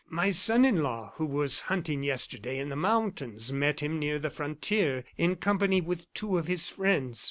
[0.09, 4.31] My son in law, who was hunting yesterday in the mountains, met him near the
[4.31, 7.19] frontier in company with two of his friends.